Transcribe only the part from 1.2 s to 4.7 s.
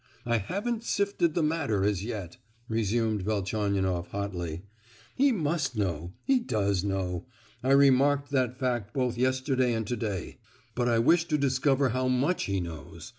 the matter as yet," resumed Velchaninoff hotly.